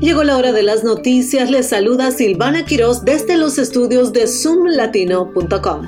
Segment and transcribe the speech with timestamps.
[0.00, 1.50] Llegó la hora de las noticias.
[1.50, 5.86] Les saluda Silvana Quiroz desde los estudios de zoomlatino.com.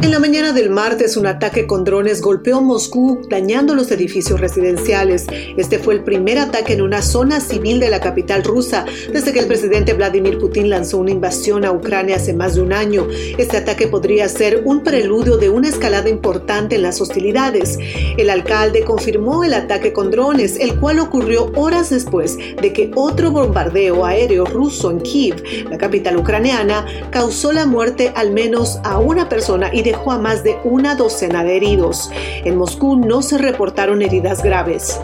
[0.00, 5.26] En la mañana del martes, un ataque con drones golpeó Moscú, dañando los edificios residenciales.
[5.56, 9.40] Este fue el primer ataque en una zona civil de la capital rusa desde que
[9.40, 13.08] el presidente Vladimir Putin lanzó una invasión a Ucrania hace más de un año.
[13.38, 17.78] Este ataque podría ser un preludio de una escalada importante en las hostilidades.
[18.16, 23.27] El alcalde confirmó el ataque con drones, el cual ocurrió horas después de que otro
[23.30, 29.28] bombardeo aéreo ruso en Kiev, la capital ucraniana, causó la muerte al menos a una
[29.28, 32.10] persona y dejó a más de una docena de heridos.
[32.44, 35.00] En Moscú no se reportaron heridas graves.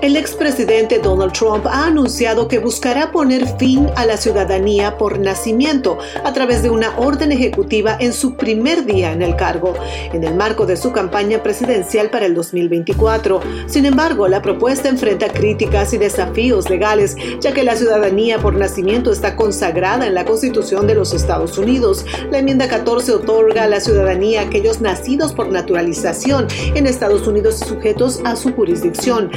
[0.00, 5.98] El expresidente Donald Trump ha anunciado que buscará poner fin a la ciudadanía por nacimiento
[6.24, 9.74] a través de una orden ejecutiva en su primer día en el cargo,
[10.12, 13.40] en el marco de su campaña presidencial para el 2024.
[13.66, 19.10] Sin embargo, la propuesta enfrenta críticas y desafíos legales, ya que la ciudadanía por nacimiento
[19.10, 22.06] está consagrada en la Constitución de los Estados Unidos.
[22.30, 27.68] La enmienda 14 otorga la ciudadanía a aquellos nacidos por naturalización en Estados Unidos y
[27.68, 29.30] sujetos a su jurisdicción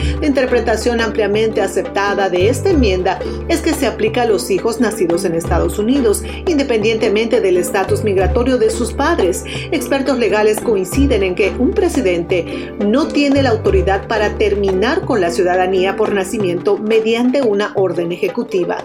[0.52, 5.34] interpretación ampliamente aceptada de esta enmienda es que se aplica a los hijos nacidos en
[5.34, 9.46] Estados Unidos, independientemente del estatus migratorio de sus padres.
[9.72, 15.32] Expertos legales coinciden en que un presidente no tiene la autoridad para terminar con la
[15.32, 18.80] ciudadanía por nacimiento mediante una orden ejecutiva.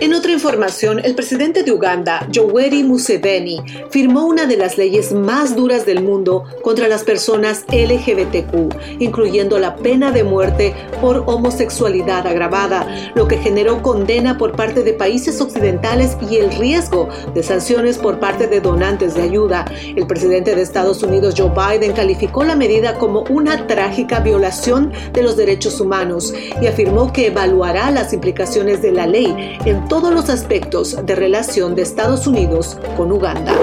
[0.00, 5.54] En otra información, el presidente de Uganda, Yoweri Museveni, firmó una de las leyes más
[5.54, 13.12] duras del mundo contra las personas LGBTQ, incluyendo la pena de muerte por homosexualidad agravada,
[13.14, 18.18] lo que generó condena por parte de países occidentales y el riesgo de sanciones por
[18.18, 19.64] parte de donantes de ayuda.
[19.94, 25.22] El presidente de Estados Unidos, Joe Biden, calificó la medida como una trágica violación de
[25.22, 30.28] los derechos humanos y afirmó que evaluará las implicaciones de la ley en todos los
[30.30, 33.54] aspectos de relación de Estados Unidos con Uganda.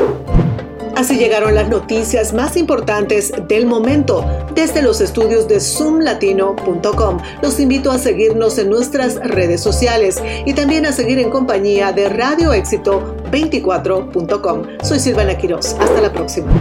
[0.95, 4.23] Así llegaron las noticias más importantes del momento
[4.53, 7.17] desde los estudios de zoomlatino.com.
[7.41, 12.07] Los invito a seguirnos en nuestras redes sociales y también a seguir en compañía de
[12.07, 14.63] Radio Éxito 24.com.
[14.83, 15.73] Soy Silvana Quiroz.
[15.79, 16.51] Hasta la próxima.